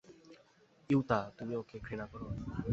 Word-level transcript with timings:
Yuta, 0.89 1.19
তুমি 1.37 1.53
ওকে 1.55 1.75
ঘৃণা 1.79 2.05
করো? 2.05 2.27